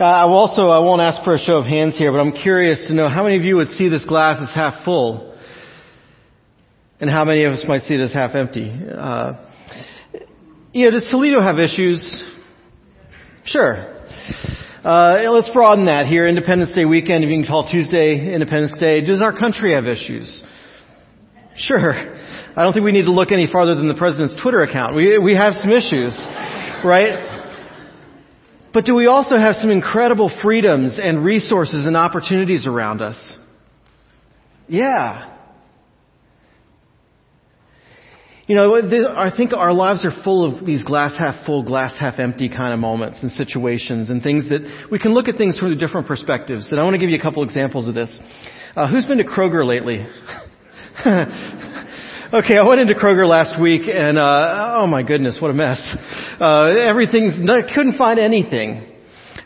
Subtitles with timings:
[0.00, 2.86] Uh, I also, I won't ask for a show of hands here, but I'm curious
[2.86, 5.36] to know how many of you would see this glass as half full,
[7.00, 8.70] and how many of us might see it as half empty.
[8.70, 9.32] Uh,
[10.72, 12.22] you know, does Toledo have issues?
[13.44, 13.92] Sure.
[14.84, 16.28] Uh, let's broaden that here.
[16.28, 19.04] Independence Day weekend, if you can call Tuesday Independence Day.
[19.04, 20.44] Does our country have issues?
[21.56, 21.90] Sure.
[21.90, 24.94] I don't think we need to look any farther than the president's Twitter account.
[24.94, 26.14] We, we have some issues,
[26.84, 27.37] right?
[28.72, 33.36] But do we also have some incredible freedoms and resources and opportunities around us?
[34.68, 35.34] Yeah.
[38.46, 38.76] You know,
[39.14, 42.72] I think our lives are full of these glass half full, glass half empty kind
[42.72, 46.70] of moments and situations and things that we can look at things from different perspectives.
[46.70, 48.18] And I want to give you a couple examples of this.
[48.74, 50.06] Uh, who's been to Kroger lately?
[52.30, 55.80] Okay, I went into Kroger last week and, uh, oh my goodness, what a mess.
[56.38, 58.84] Uh, everything's, I couldn't find anything.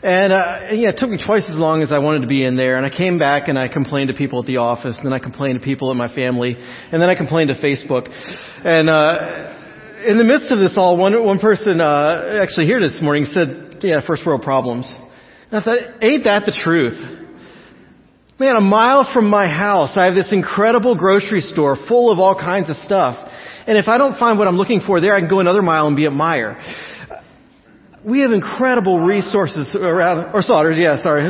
[0.03, 2.57] And, uh, yeah, it took me twice as long as I wanted to be in
[2.57, 2.75] there.
[2.75, 5.19] And I came back and I complained to people at the office, and then I
[5.19, 8.09] complained to people at my family, and then I complained to Facebook.
[8.65, 12.99] And, uh, in the midst of this all, one, one person, uh, actually here this
[13.01, 14.93] morning said, yeah, first world problems.
[15.51, 17.22] And I thought, ain't that the truth?
[18.43, 22.35] Man, a mile from my house, I have this incredible grocery store full of all
[22.35, 23.15] kinds of stuff.
[23.65, 25.87] And if I don't find what I'm looking for there, I can go another mile
[25.87, 26.59] and be at Meijer.
[28.03, 31.23] We have incredible resources around, or Slaughters, yeah, sorry.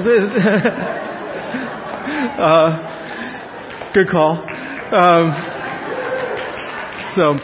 [2.40, 4.40] uh, good call.
[4.92, 5.36] Um,
[7.14, 7.36] so,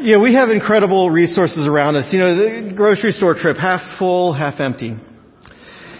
[0.00, 2.10] yeah, we have incredible resources around us.
[2.14, 4.96] You know, the grocery store trip, half full, half empty.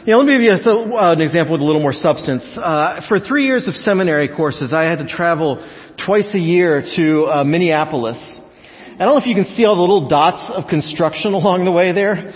[0.07, 2.43] You let me give you a, uh, an example with a little more substance.
[2.57, 5.63] Uh, for three years of seminary courses, I had to travel
[6.07, 8.17] twice a year to uh, Minneapolis.
[8.95, 11.71] I don't know if you can see all the little dots of construction along the
[11.71, 12.33] way there.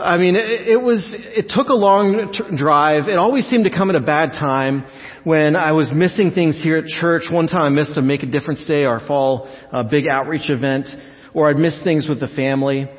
[0.00, 3.06] I mean, it, it was, it took a long t- drive.
[3.06, 4.84] It always seemed to come at a bad time
[5.22, 7.30] when I was missing things here at church.
[7.30, 10.88] One time I missed a Make a Difference Day, our fall uh, big outreach event,
[11.34, 12.90] or I'd miss things with the family.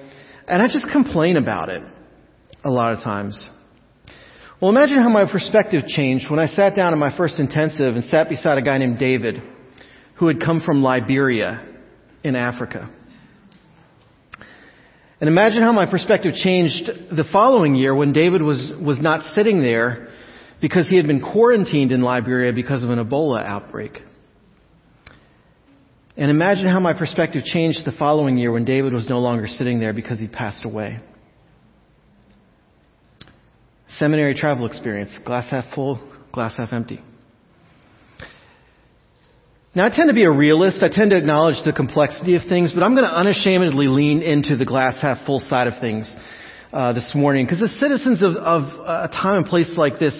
[0.48, 1.84] And I just complain about it
[2.64, 3.50] a lot of times.
[4.60, 8.04] Well, imagine how my perspective changed when I sat down in my first intensive and
[8.06, 9.40] sat beside a guy named David
[10.16, 11.64] who had come from Liberia
[12.24, 12.90] in Africa.
[15.22, 19.62] And imagine how my perspective changed the following year when David was, was not sitting
[19.62, 20.08] there
[20.60, 24.00] because he had been quarantined in Liberia because of an Ebola outbreak.
[26.16, 29.80] And imagine how my perspective changed the following year when David was no longer sitting
[29.80, 31.00] there because he passed away.
[33.90, 36.02] Seminary travel experience, glass half full,
[36.34, 37.02] glass half empty.
[39.74, 40.82] Now, I tend to be a realist.
[40.82, 44.58] I tend to acknowledge the complexity of things, but I'm going to unashamedly lean into
[44.58, 46.14] the glass half full side of things
[46.74, 47.46] uh, this morning.
[47.46, 50.16] Because as citizens of, of a time and place like this,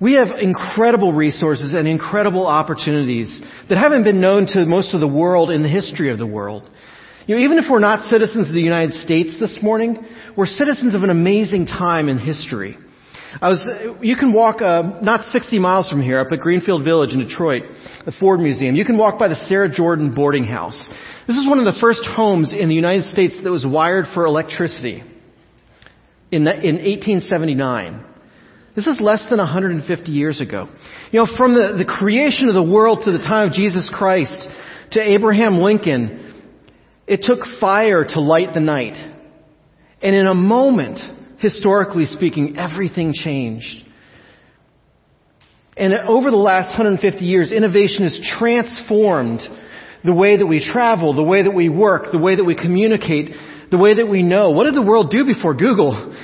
[0.00, 5.08] we have incredible resources and incredible opportunities that haven't been known to most of the
[5.08, 6.68] world in the history of the world.
[7.26, 10.04] You know, even if we're not citizens of the United States this morning,
[10.36, 12.76] we're citizens of an amazing time in history.
[13.40, 17.10] I was, you can walk uh, not 60 miles from here, up at Greenfield Village
[17.12, 17.62] in Detroit,
[18.04, 18.76] the Ford Museum.
[18.76, 20.78] You can walk by the Sarah Jordan boarding house.
[21.26, 24.26] This is one of the first homes in the United States that was wired for
[24.26, 25.02] electricity
[26.30, 28.04] in, in 1879.
[28.76, 30.68] This is less than 150 years ago.
[31.10, 34.48] You know, from the, the creation of the world to the time of Jesus Christ
[34.92, 36.42] to Abraham Lincoln,
[37.06, 38.94] it took fire to light the night.
[40.02, 40.98] And in a moment,
[41.44, 43.84] historically speaking, everything changed.
[45.76, 49.40] And over the last 150 years, innovation has transformed
[50.04, 53.30] the way that we travel, the way that we work, the way that we communicate,
[53.70, 54.50] the way that we know.
[54.50, 56.14] What did the world do before Google?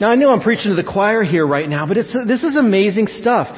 [0.00, 3.08] Now I know I'm preaching to the choir here right now, but this is amazing
[3.08, 3.48] stuff.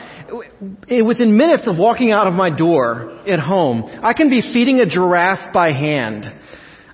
[0.88, 4.86] Within minutes of walking out of my door at home, I can be feeding a
[4.86, 6.24] giraffe by hand.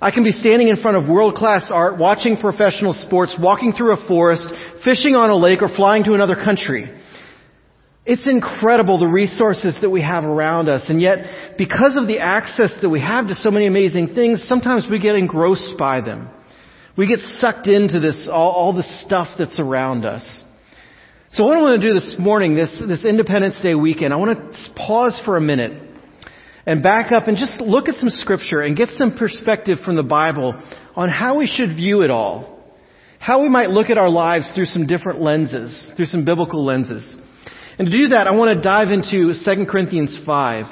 [0.01, 4.07] I can be standing in front of world-class art, watching professional sports, walking through a
[4.07, 4.47] forest,
[4.85, 6.91] fishing on a lake, or flying to another country.
[8.05, 12.73] It's incredible the resources that we have around us, and yet, because of the access
[12.83, 16.29] that we have to so many amazing things, sometimes we get engrossed by them.
[16.97, 20.23] We get sucked into this, all, all the stuff that's around us.
[21.33, 24.39] So what I want to do this morning, this, this Independence Day weekend, I want
[24.39, 25.86] to pause for a minute
[26.67, 30.03] and back up and just look at some scripture and get some perspective from the
[30.03, 30.61] Bible
[30.97, 32.53] on how we should view it all.
[33.19, 37.17] How we might look at our lives through some different lenses, through some biblical lenses.
[37.79, 40.65] And to do that, I want to dive into 2 Corinthians 5.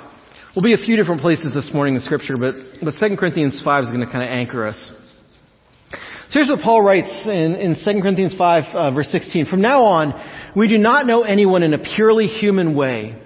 [0.54, 3.84] We'll be a few different places this morning in scripture, but, but 2 Corinthians 5
[3.84, 4.92] is going to kind of anchor us.
[6.28, 9.46] So here's what Paul writes in, in 2 Corinthians 5, uh, verse 16.
[9.46, 13.20] From now on, we do not know anyone in a purely human way.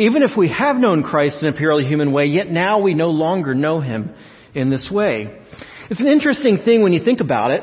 [0.00, 3.10] Even if we have known Christ in a purely human way, yet now we no
[3.10, 4.14] longer know him
[4.54, 5.38] in this way.
[5.90, 7.62] It's an interesting thing when you think about it,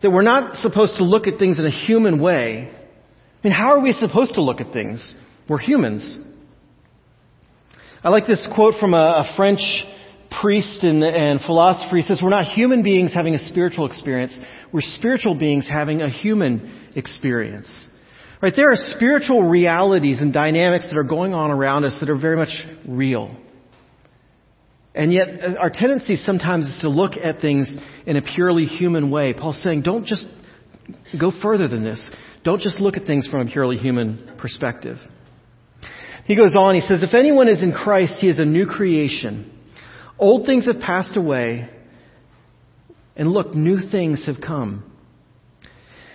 [0.00, 2.72] that we're not supposed to look at things in a human way.
[2.72, 5.14] I mean, how are we supposed to look at things?
[5.46, 6.16] We're humans.
[8.02, 9.60] I like this quote from a, a French
[10.40, 11.96] priest and, and philosopher.
[11.96, 14.40] He says, We're not human beings having a spiritual experience,
[14.72, 17.88] we're spiritual beings having a human experience.
[18.42, 18.52] Right?
[18.54, 22.36] There are spiritual realities and dynamics that are going on around us that are very
[22.36, 22.50] much
[22.86, 23.36] real.
[24.94, 27.72] And yet, uh, our tendency sometimes is to look at things
[28.04, 29.32] in a purely human way.
[29.32, 30.26] Paul's saying, don't just
[31.18, 32.02] go further than this.
[32.42, 34.98] Don't just look at things from a purely human perspective.
[36.24, 39.50] He goes on, he says, If anyone is in Christ, he is a new creation.
[40.18, 41.68] Old things have passed away,
[43.16, 44.91] and look, new things have come.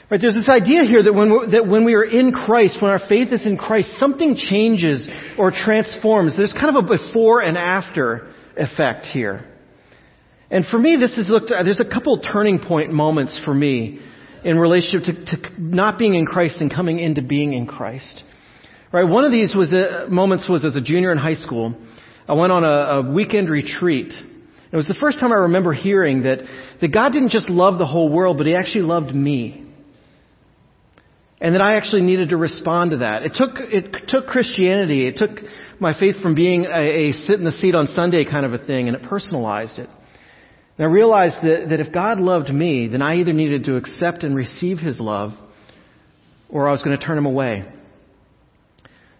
[0.09, 3.01] Right, there's this idea here that when, that when we are in Christ, when our
[3.09, 5.07] faith is in Christ, something changes
[5.37, 6.37] or transforms.
[6.37, 9.45] There's kind of a before and after effect here.
[10.49, 13.99] And for me, this is looked, there's a couple turning point moments for me
[14.45, 18.23] in relationship to, to not being in Christ and coming into being in Christ.
[18.93, 19.03] Right?
[19.03, 21.75] One of these was a, uh, moments was as a junior in high school.
[22.29, 24.13] I went on a, a weekend retreat.
[24.71, 26.39] It was the first time I remember hearing that,
[26.79, 29.66] that God didn't just love the whole world, but He actually loved me.
[31.39, 33.21] And that I actually needed to respond to that.
[33.23, 35.31] It took, it took Christianity, it took
[35.79, 38.65] my faith from being a, a sit in the seat on Sunday kind of a
[38.65, 39.89] thing, and it personalized it.
[40.77, 44.23] And I realized that, that if God loved me, then I either needed to accept
[44.23, 45.31] and receive His love,
[46.49, 47.63] or I was going to turn Him away.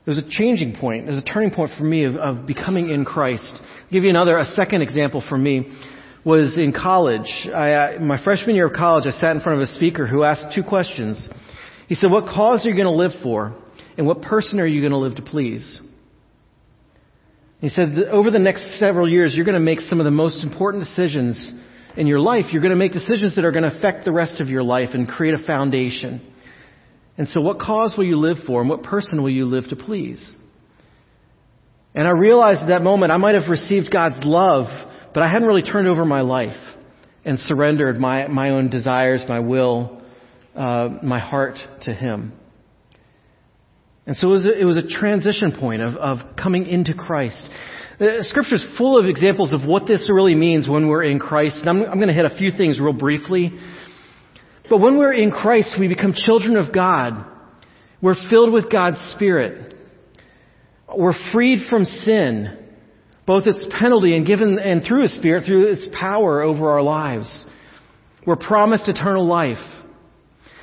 [0.05, 1.05] There was a changing point.
[1.05, 3.53] There was a turning point for me of, of becoming in Christ.
[3.53, 5.77] I'll give you another, a second example for me
[6.23, 7.29] was in college.
[7.53, 10.55] I, my freshman year of college, I sat in front of a speaker who asked
[10.55, 11.27] two questions.
[11.87, 13.55] He said, what cause are you going to live for?
[13.97, 15.81] And what person are you going to live to please?
[17.59, 20.43] He said, over the next several years, you're going to make some of the most
[20.43, 21.53] important decisions
[21.95, 22.45] in your life.
[22.51, 24.89] You're going to make decisions that are going to affect the rest of your life
[24.93, 26.21] and create a foundation.
[27.17, 29.75] And so, what cause will you live for, and what person will you live to
[29.75, 30.35] please?
[31.95, 34.67] And I realized at that moment I might have received God's love,
[35.15, 36.55] but I hadn't really turned over my life
[37.25, 39.99] and surrendered my, my own desires, my will,
[40.57, 42.33] uh, my heart to Him.
[44.05, 47.47] And so it was a, it was a transition point of, of coming into Christ.
[47.99, 51.57] The scripture is full of examples of what this really means when we're in Christ.
[51.59, 53.51] And I'm, I'm going to hit a few things real briefly.
[54.69, 57.25] But when we're in Christ, we become children of God.
[58.01, 59.75] We're filled with God's Spirit.
[60.95, 62.65] We're freed from sin,
[63.25, 67.45] both its penalty and given, and through His Spirit, through its power over our lives.
[68.25, 69.57] We're promised eternal life.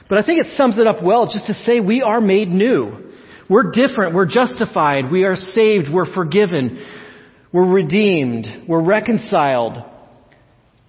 [0.08, 3.12] But I think it sums it up well just to say we are made new.
[3.48, 4.14] We're different.
[4.14, 5.10] We're justified.
[5.10, 5.86] We are saved.
[5.92, 6.84] We're forgiven.
[7.52, 8.68] We're redeemed.
[8.68, 9.82] We're reconciled.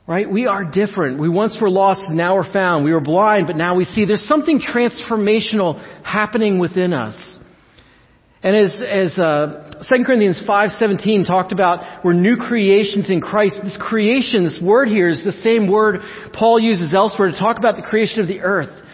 [0.07, 0.29] Right?
[0.29, 1.19] We are different.
[1.19, 2.85] We once were lost, and now we're found.
[2.85, 4.05] We were blind, but now we see.
[4.05, 7.15] There's something transformational happening within us.
[8.43, 13.55] And as, as uh, 2 Corinthians 5.17 talked about, we're new creations in Christ.
[13.63, 16.01] This creation, this word here is the same word
[16.31, 18.84] Paul uses elsewhere to talk about the creation of the earth.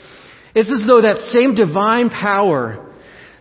[0.55, 2.93] It's as though that same divine power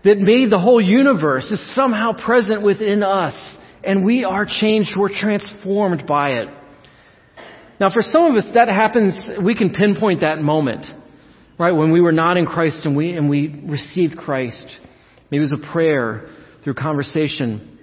[0.05, 3.35] that made the whole universe is somehow present within us.
[3.83, 4.93] And we are changed.
[4.97, 6.49] We're transformed by it.
[7.81, 10.87] Now, for some of us, that happens, we can pinpoint that moment,
[11.59, 11.73] right?
[11.73, 14.67] When we were not in Christ and we, and we received Christ.
[15.31, 16.29] Maybe it was a prayer,
[16.63, 17.79] through conversation.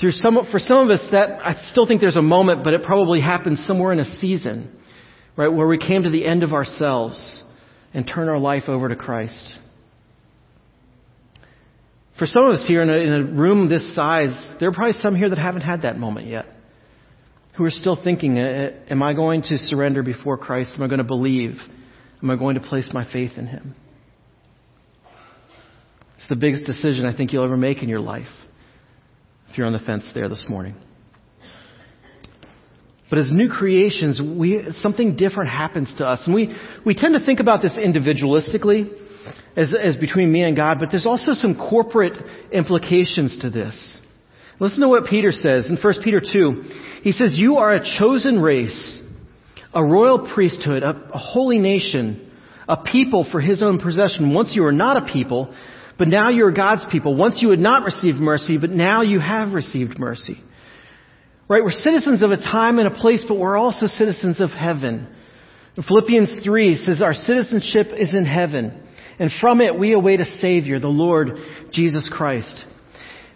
[0.00, 2.82] Through some, for some of us, that, I still think there's a moment, but it
[2.82, 4.70] probably happened somewhere in a season,
[5.36, 5.48] right?
[5.48, 7.42] Where we came to the end of ourselves
[7.94, 9.56] and turn our life over to Christ.
[12.18, 15.00] For some of us here in a, in a room this size, there are probably
[15.00, 16.46] some here that haven't had that moment yet
[17.56, 20.72] who are still thinking, am I going to surrender before Christ?
[20.76, 21.56] Am I going to believe?
[22.22, 23.76] Am I going to place my faith in Him?
[26.16, 28.26] It's the biggest decision I think you'll ever make in your life
[29.48, 30.74] if you're on the fence there this morning.
[33.14, 36.22] But as new creations, we, something different happens to us.
[36.26, 36.52] And we,
[36.84, 38.90] we tend to think about this individualistically
[39.56, 42.14] as, as between me and God, but there's also some corporate
[42.50, 44.00] implications to this.
[44.58, 46.62] Listen to what Peter says in 1 Peter 2.
[47.04, 49.00] He says, You are a chosen race,
[49.72, 52.32] a royal priesthood, a, a holy nation,
[52.68, 54.34] a people for his own possession.
[54.34, 55.54] Once you were not a people,
[55.96, 57.14] but now you are God's people.
[57.14, 60.42] Once you had not received mercy, but now you have received mercy.
[61.48, 61.62] Right?
[61.62, 65.08] We're citizens of a time and a place, but we're also citizens of heaven.
[65.86, 68.82] Philippians 3 says our citizenship is in heaven,
[69.18, 71.32] and from it we await a Savior, the Lord
[71.72, 72.64] Jesus Christ.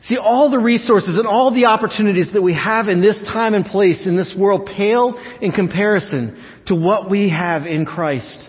[0.04, 3.64] See, all the resources and all the opportunities that we have in this time and
[3.64, 8.48] place in this world pale in comparison to what we have in Christ.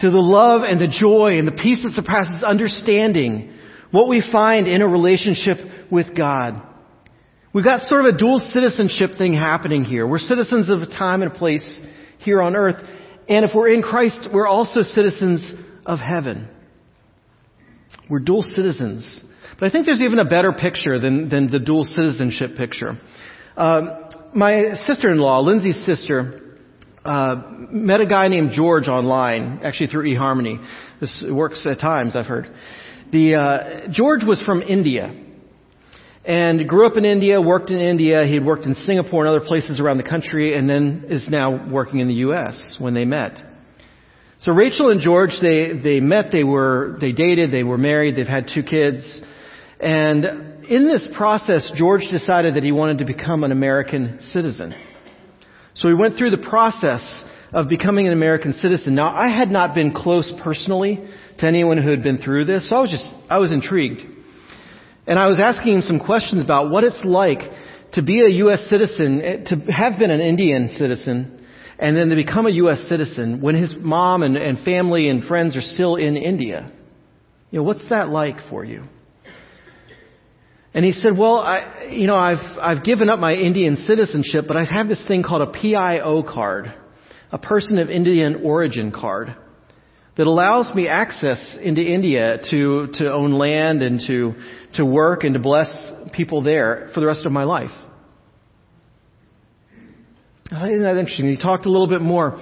[0.00, 3.52] To the love and the joy and the peace that surpasses understanding,
[3.90, 5.58] what we find in a relationship
[5.90, 6.62] with God.
[7.56, 10.06] We've got sort of a dual citizenship thing happening here.
[10.06, 11.80] We're citizens of a time and a place
[12.18, 12.76] here on earth.
[13.30, 15.54] And if we're in Christ, we're also citizens
[15.86, 16.50] of heaven.
[18.10, 19.22] We're dual citizens.
[19.58, 23.00] But I think there's even a better picture than, than the dual citizenship picture.
[23.56, 26.58] Uh, my sister-in-law, Lindsay's sister,
[27.06, 27.36] uh,
[27.70, 30.62] met a guy named George online, actually through eHarmony.
[31.00, 32.54] This works at times, I've heard.
[33.12, 35.22] The uh, George was from India,
[36.26, 38.24] and grew up in India, worked in India.
[38.26, 41.70] He had worked in Singapore and other places around the country, and then is now
[41.70, 42.76] working in the U.S.
[42.80, 43.38] When they met,
[44.40, 46.32] so Rachel and George they they met.
[46.32, 47.52] They were they dated.
[47.52, 48.16] They were married.
[48.16, 49.04] They've had two kids,
[49.80, 50.24] and
[50.68, 54.74] in this process, George decided that he wanted to become an American citizen.
[55.74, 58.96] So he went through the process of becoming an American citizen.
[58.96, 62.76] Now, I had not been close personally to anyone who had been through this, so
[62.76, 64.15] I was just, I was intrigued.
[65.06, 67.38] And I was asking him some questions about what it's like
[67.92, 68.66] to be a U.S.
[68.68, 71.46] citizen, eh, to have been an Indian citizen,
[71.78, 72.88] and then to become a U.S.
[72.88, 76.72] citizen when his mom and, and family and friends are still in India.
[77.50, 78.84] You know, what's that like for you?
[80.74, 84.56] And he said, well, I, you know, I've, I've given up my Indian citizenship, but
[84.56, 86.74] I have this thing called a PIO card,
[87.30, 89.34] a person of Indian origin card
[90.16, 94.34] that allows me access into India to, to own land and to,
[94.74, 95.68] to work and to bless
[96.12, 97.70] people there for the rest of my life.
[100.50, 101.28] Isn't that interesting?
[101.28, 102.32] He talked a little bit more.
[102.32, 102.40] And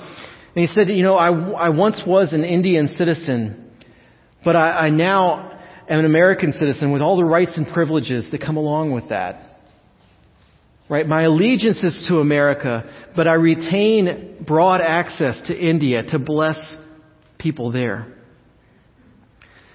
[0.55, 3.73] he said, you know, I, I once was an Indian citizen,
[4.45, 8.41] but I, I now am an American citizen with all the rights and privileges that
[8.41, 9.41] come along with that.
[10.89, 11.07] Right?
[11.07, 16.59] My allegiance is to America, but I retain broad access to India to bless
[17.45, 18.13] people there.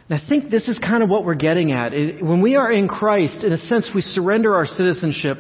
[0.10, 1.92] And I think this is kind of what we're getting at.
[1.92, 5.38] When we are in Christ, in a sense, we surrender our citizenship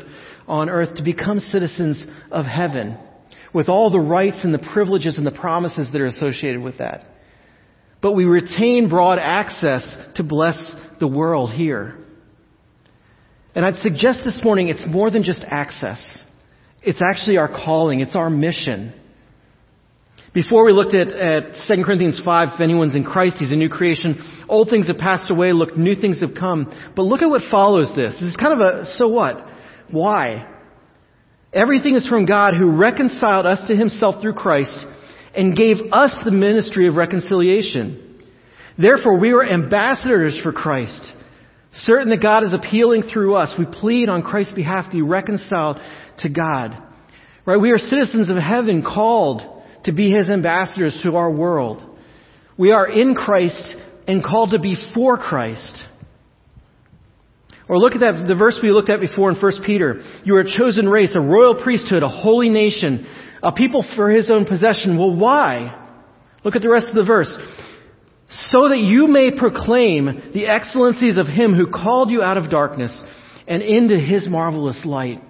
[0.47, 2.97] on earth to become citizens of heaven
[3.51, 7.05] with all the rights and the privileges and the promises that are associated with that.
[7.99, 9.83] But we retain broad access
[10.15, 11.97] to bless the world here.
[13.55, 16.05] And I'd suggest this morning it's more than just access.
[16.83, 18.01] It's actually our calling.
[18.01, 18.93] It's our mission.
[20.33, 23.69] Before we looked at, at 2 Corinthians 5, if anyone's in Christ, he's a new
[23.69, 24.45] creation.
[24.47, 26.71] Old things have passed away, look, new things have come.
[26.95, 28.13] But look at what follows this.
[28.13, 29.37] This is kind of a, so what?
[29.89, 30.47] Why?
[31.51, 34.85] Everything is from God who reconciled us to himself through Christ
[35.35, 38.23] and gave us the ministry of reconciliation.
[38.77, 41.01] Therefore, we are ambassadors for Christ.
[41.73, 45.77] Certain that God is appealing through us, we plead on Christ's behalf to be reconciled
[46.19, 46.77] to God.
[47.45, 47.59] Right?
[47.59, 51.81] We are citizens of heaven called to be his ambassadors to our world.
[52.57, 53.75] We are in Christ
[54.07, 55.83] and called to be for Christ.
[57.67, 60.01] Or look at that, the verse we looked at before in 1 Peter.
[60.25, 63.07] You are a chosen race, a royal priesthood, a holy nation,
[63.43, 64.97] a people for his own possession.
[64.97, 65.87] Well, why?
[66.43, 67.31] Look at the rest of the verse.
[68.29, 72.99] So that you may proclaim the excellencies of him who called you out of darkness
[73.47, 75.21] and into his marvelous light.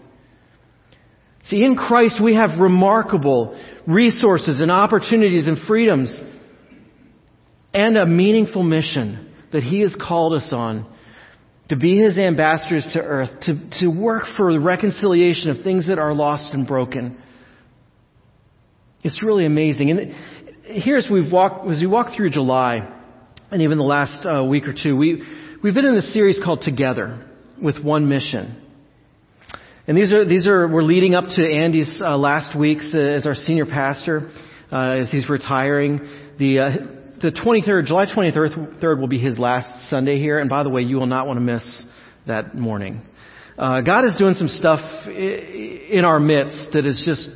[1.50, 6.16] See, in Christ we have remarkable resources and opportunities and freedoms
[7.74, 10.86] and a meaningful mission that He has called us on
[11.70, 15.98] to be His ambassadors to earth, to, to work for the reconciliation of things that
[15.98, 17.20] are lost and broken.
[19.04, 19.90] It's really amazing.
[19.90, 20.14] And
[20.66, 22.96] here's we've walked, as we walk through July,
[23.50, 25.24] and even the last uh, week or two, we,
[25.64, 27.26] we've been in this series called Together
[27.60, 28.69] with One Mission.
[29.90, 33.26] And these are, these are, we're leading up to Andy's uh, last weeks uh, as
[33.26, 34.30] our senior pastor,
[34.72, 36.08] uh, as he's retiring.
[36.38, 36.70] The, uh,
[37.20, 40.38] the 23rd, July 23rd will be his last Sunday here.
[40.38, 41.86] And by the way, you will not want to miss
[42.28, 43.02] that morning.
[43.58, 47.28] Uh, God is doing some stuff in our midst that is just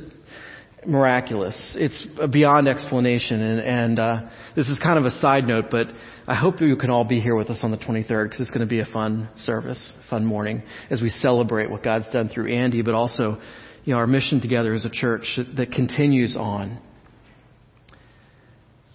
[0.86, 1.56] miraculous.
[1.78, 3.40] It's beyond explanation.
[3.40, 4.20] And, and uh,
[4.56, 5.86] this is kind of a side note, but
[6.26, 8.60] I hope you can all be here with us on the 23rd because it's going
[8.60, 12.82] to be a fun service, fun morning as we celebrate what God's done through Andy,
[12.82, 13.38] but also
[13.84, 16.80] you know, our mission together as a church that continues on.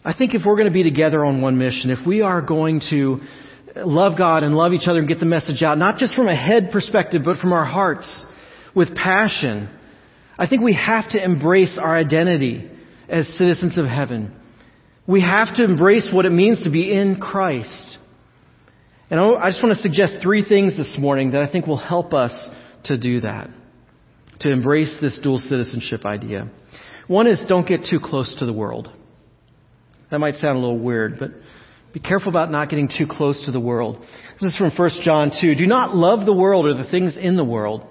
[0.03, 2.81] I think if we're going to be together on one mission, if we are going
[2.89, 3.19] to
[3.75, 6.35] love God and love each other and get the message out, not just from a
[6.35, 8.23] head perspective, but from our hearts
[8.75, 9.69] with passion,
[10.39, 12.71] I think we have to embrace our identity
[13.09, 14.33] as citizens of heaven.
[15.05, 17.97] We have to embrace what it means to be in Christ.
[19.09, 22.13] And I just want to suggest three things this morning that I think will help
[22.13, 22.31] us
[22.85, 23.49] to do that,
[24.39, 26.49] to embrace this dual citizenship idea.
[27.07, 28.87] One is don't get too close to the world.
[30.09, 31.31] That might sound a little weird, but
[31.91, 33.97] be careful about not getting too close to the world.
[34.39, 35.55] This is from 1 John 2.
[35.55, 37.88] Do not love the world or the things in the world.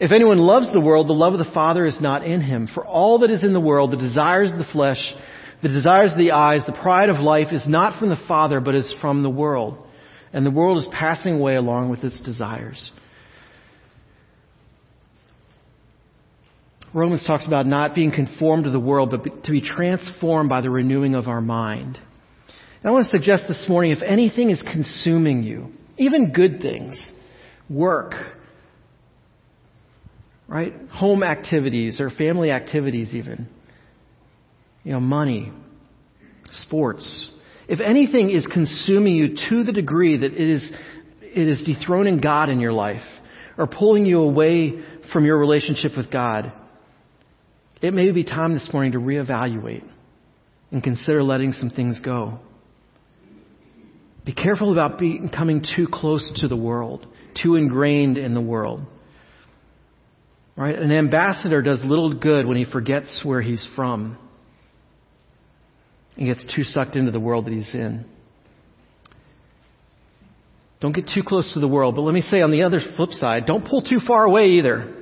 [0.00, 2.68] If anyone loves the world, the love of the Father is not in him.
[2.72, 4.98] For all that is in the world, the desires of the flesh,
[5.62, 8.74] the desires of the eyes, the pride of life is not from the Father, but
[8.74, 9.78] is from the world.
[10.32, 12.90] And the world is passing away along with its desires.
[16.94, 20.70] Romans talks about not being conformed to the world, but to be transformed by the
[20.70, 21.98] renewing of our mind.
[22.82, 27.00] And I want to suggest this morning if anything is consuming you, even good things,
[27.70, 28.14] work,
[30.48, 30.72] right?
[30.92, 33.48] Home activities or family activities, even,
[34.84, 35.52] you know, money,
[36.50, 37.30] sports.
[37.68, 40.72] If anything is consuming you to the degree that it is,
[41.22, 43.02] it is dethroning God in your life
[43.56, 44.74] or pulling you away
[45.12, 46.52] from your relationship with God,
[47.80, 49.84] it may be time this morning to reevaluate
[50.70, 52.38] and consider letting some things go.
[54.24, 57.06] Be careful about becoming too close to the world,
[57.42, 58.82] too ingrained in the world.
[60.56, 60.78] Right?
[60.78, 64.18] An ambassador does little good when he forgets where he's from
[66.16, 68.04] and gets too sucked into the world that he's in.
[70.80, 73.12] Don't get too close to the world, but let me say on the other flip
[73.12, 74.92] side, don't pull too far away either.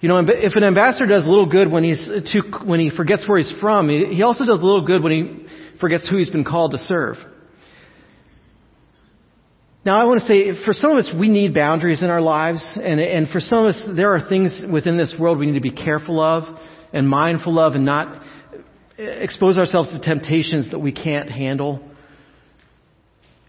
[0.00, 3.28] You know, if an ambassador does little good when he's uh, too, when he forgets
[3.28, 5.46] where he's from, he also does little good when he
[5.78, 7.16] forgets who he's been called to serve.
[9.82, 12.62] Now, I want to say, for some of us, we need boundaries in our lives,
[12.76, 15.60] and, and for some of us, there are things within this world we need to
[15.60, 16.44] be careful of
[16.92, 18.22] and mindful of and not
[18.98, 21.80] eh, expose ourselves to temptations that we can't handle.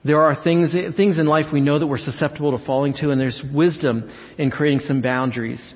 [0.06, 3.20] There are things, things in life we know that we're susceptible to falling to, and
[3.20, 5.74] there's wisdom in creating some boundaries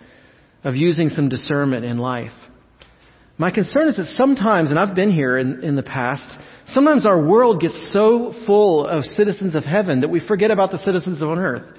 [0.63, 2.31] of using some discernment in life.
[3.37, 6.29] My concern is that sometimes, and I've been here in, in the past,
[6.67, 10.79] sometimes our world gets so full of citizens of heaven that we forget about the
[10.79, 11.77] citizens on earth.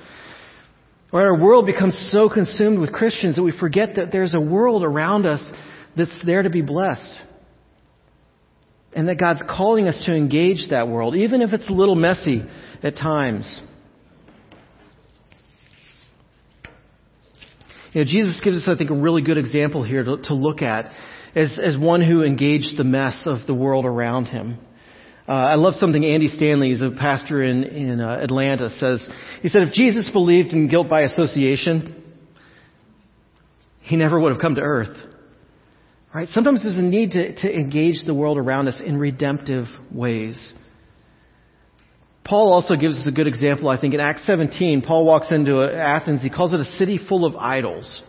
[1.13, 4.83] Or our world becomes so consumed with Christians that we forget that there's a world
[4.83, 5.51] around us
[5.97, 7.21] that's there to be blessed.
[8.95, 12.43] And that God's calling us to engage that world, even if it's a little messy
[12.83, 13.61] at times.
[17.93, 20.61] You know, Jesus gives us, I think, a really good example here to, to look
[20.61, 20.93] at
[21.37, 24.59] as, as one who engaged the mess of the world around him.
[25.29, 29.07] Uh, I love something Andy Stanley, he's a pastor in, in uh, Atlanta, says.
[29.43, 32.03] He said, if Jesus believed in guilt by association,
[33.81, 34.97] he never would have come to earth.
[36.15, 36.29] Right?
[36.29, 40.55] Sometimes there's a need to, to engage the world around us in redemptive ways.
[42.25, 43.93] Paul also gives us a good example, I think.
[43.95, 46.23] In Acts 17, Paul walks into Athens.
[46.23, 48.03] He calls it a city full of idols.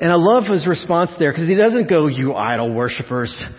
[0.00, 3.44] And I love his response there because he doesn't go, you idol worshippers.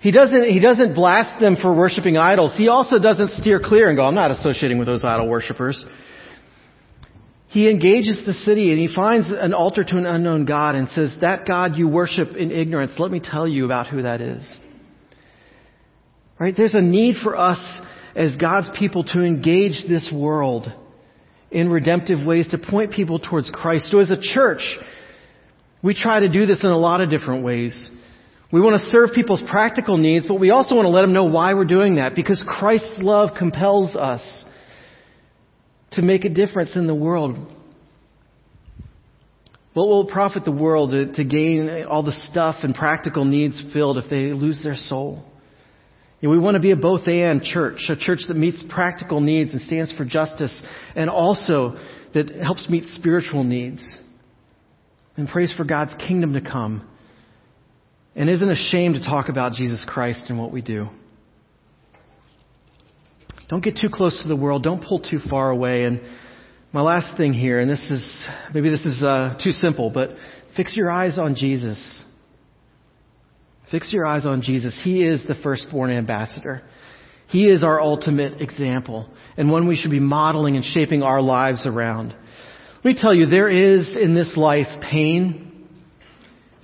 [0.00, 2.52] He doesn't, he doesn't blast them for worshiping idols.
[2.56, 5.84] He also doesn't steer clear and go, I'm not associating with those idol worshippers.
[7.48, 11.12] He engages the city and he finds an altar to an unknown God and says,
[11.20, 14.46] that God you worship in ignorance, let me tell you about who that is.
[16.38, 16.54] Right?
[16.56, 17.58] There's a need for us
[18.14, 20.72] as God's people to engage this world
[21.50, 23.90] in redemptive ways to point people towards Christ.
[23.90, 24.60] So as a church,
[25.82, 27.90] we try to do this in a lot of different ways.
[28.50, 31.26] We want to serve people's practical needs, but we also want to let them know
[31.26, 34.44] why we're doing that because Christ's love compels us
[35.92, 37.36] to make a difference in the world.
[39.74, 43.62] What will it profit the world to, to gain all the stuff and practical needs
[43.72, 45.24] filled if they lose their soul?
[46.20, 49.60] we want to be a both and church, a church that meets practical needs and
[49.60, 50.62] stands for justice
[50.96, 51.76] and also
[52.12, 53.86] that helps meet spiritual needs
[55.18, 56.88] and prays for God's kingdom to come
[58.14, 60.88] and isn't ashamed to talk about Jesus Christ and what we do.
[63.48, 64.62] Don't get too close to the world.
[64.62, 65.84] Don't pull too far away.
[65.84, 66.00] And
[66.72, 70.10] my last thing here, and this is, maybe this is uh, too simple, but
[70.56, 71.78] fix your eyes on Jesus.
[73.70, 74.78] Fix your eyes on Jesus.
[74.84, 76.62] He is the firstborn ambassador.
[77.28, 81.66] He is our ultimate example and one we should be modeling and shaping our lives
[81.66, 82.14] around.
[82.88, 85.68] Let me tell you, there is in this life pain.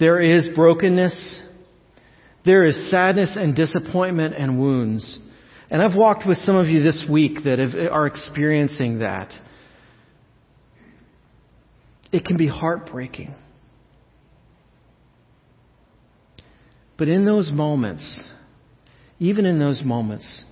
[0.01, 1.43] There is brokenness.
[2.47, 5.19] There is sadness and disappointment and wounds.
[5.69, 9.35] And I've walked with some of you this week that have, are experiencing that.
[12.11, 13.35] It can be heartbreaking.
[16.97, 18.19] But in those moments,
[19.19, 20.47] even in those moments,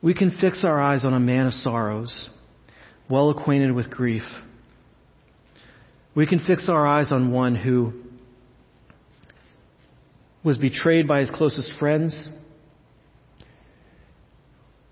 [0.00, 2.30] we can fix our eyes on a man of sorrows,
[3.10, 4.22] well acquainted with grief.
[6.14, 7.94] We can fix our eyes on one who
[10.44, 12.28] was betrayed by his closest friends,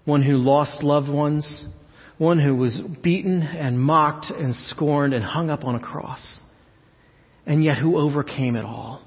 [0.04, 1.64] one who lost loved ones,
[2.16, 6.40] one who was beaten and mocked and scorned and hung up on a cross,
[7.44, 9.02] and yet who overcame it all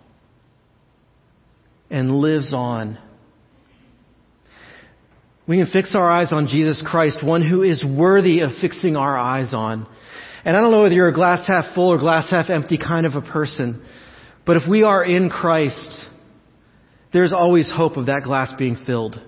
[1.89, 2.99] and lives on.
[5.47, 9.17] We can fix our eyes on Jesus Christ, one who is worthy of fixing our
[9.17, 9.87] eyes on.
[10.45, 13.05] And I don't know whether you're a glass half full or glass half empty kind
[13.05, 13.85] of a person,
[14.45, 15.89] but if we are in Christ,
[17.13, 19.19] there's always hope of that glass being filled.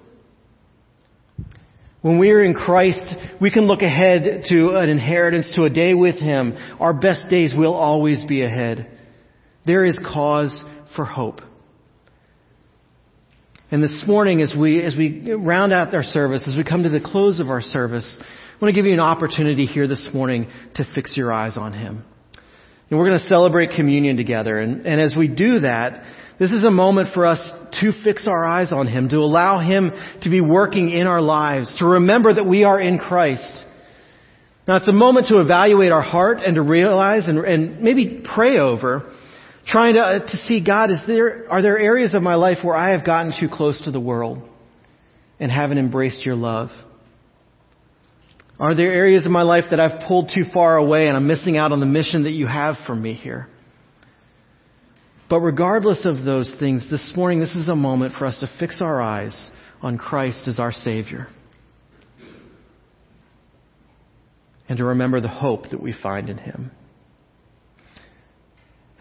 [2.01, 5.93] When we are in Christ, we can look ahead to an inheritance, to a day
[5.93, 6.55] with Him.
[6.79, 8.91] Our best days will always be ahead.
[9.65, 10.63] There is cause
[10.95, 11.41] for hope.
[13.71, 16.89] And this morning, as we, as we round out our service, as we come to
[16.89, 18.19] the close of our service,
[18.55, 21.73] I want to give you an opportunity here this morning to fix your eyes on
[21.73, 22.05] Him.
[22.89, 24.57] And we're going to celebrate communion together.
[24.57, 26.05] And, and as we do that,
[26.39, 27.39] this is a moment for us
[27.81, 29.91] to fix our eyes on Him, to allow Him
[30.21, 33.65] to be working in our lives, to remember that we are in Christ.
[34.69, 38.57] Now it's a moment to evaluate our heart and to realize and, and maybe pray
[38.57, 39.11] over,
[39.67, 42.75] trying to, uh, to see God, is there, are there areas of my life where
[42.75, 44.47] I have gotten too close to the world
[45.41, 46.69] and haven't embraced your love?
[48.59, 51.57] Are there areas of my life that I've pulled too far away and I'm missing
[51.57, 53.49] out on the mission that you have for me here?
[55.29, 58.81] But regardless of those things, this morning, this is a moment for us to fix
[58.81, 59.49] our eyes
[59.81, 61.27] on Christ as our Savior.
[64.69, 66.71] And to remember the hope that we find in Him.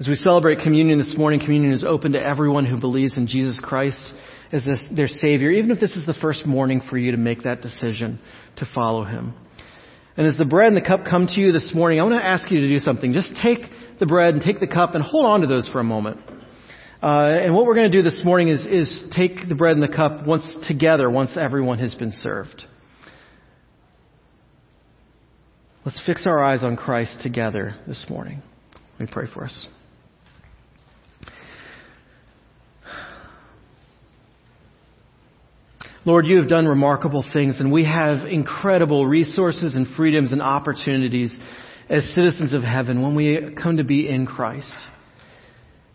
[0.01, 3.61] As we celebrate communion this morning, communion is open to everyone who believes in Jesus
[3.63, 4.13] Christ
[4.51, 7.45] as this, their Savior, even if this is the first morning for you to make
[7.45, 8.19] that decision
[8.57, 9.35] to follow Him.
[10.17, 12.25] And as the bread and the cup come to you this morning, I want to
[12.25, 13.13] ask you to do something.
[13.13, 13.59] Just take
[13.99, 16.21] the bread and take the cup and hold on to those for a moment.
[17.03, 19.83] Uh, and what we're going to do this morning is, is take the bread and
[19.83, 22.65] the cup once together, once everyone has been served.
[25.85, 28.43] Let's fix our eyes on Christ together this morning.
[28.99, 29.67] Let me pray for us.
[36.07, 41.35] Lord, you have done remarkable things, and we have incredible resources and freedoms and opportunities
[41.89, 44.75] as citizens of heaven when we come to be in Christ.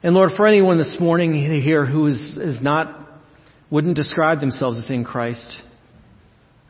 [0.02, 3.22] And Lord, for anyone this morning here who is, is not,
[3.70, 5.62] wouldn't describe themselves as in Christ,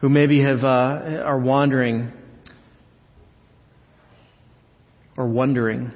[0.02, 2.12] who maybe have, uh, are wandering
[5.15, 5.93] or wondering,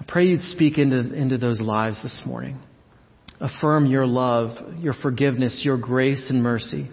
[0.00, 2.58] I pray you'd speak into, into those lives this morning.
[3.42, 6.88] Affirm your love, your forgiveness, your grace and mercy.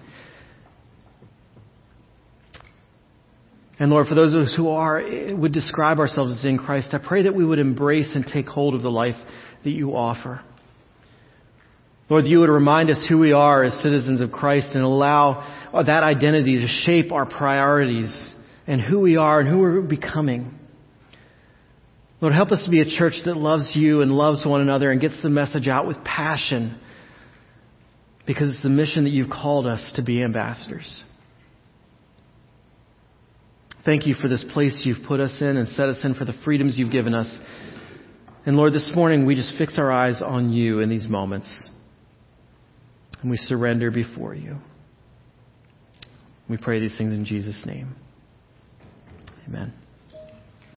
[3.78, 5.02] And Lord, for those of us who are,
[5.36, 8.74] would describe ourselves as in Christ, I pray that we would embrace and take hold
[8.74, 9.16] of the life
[9.64, 10.42] that you offer.
[12.10, 15.70] Lord, that you would remind us who we are as citizens of Christ and allow
[15.72, 18.34] that identity to shape our priorities
[18.66, 20.59] and who we are and who we're becoming.
[22.22, 25.00] Lord, help us to be a church that loves you and loves one another and
[25.00, 26.78] gets the message out with passion
[28.28, 31.04] because it's the mission that you've called us to be ambassadors.
[33.86, 36.34] Thank you for this place you've put us in and set us in for the
[36.44, 37.28] freedoms you've given us.
[38.46, 41.50] And Lord, this morning we just fix our eyes on you in these moments.
[43.22, 44.58] And we surrender before you.
[46.50, 47.96] We pray these things in Jesus' name.
[49.48, 49.74] Amen.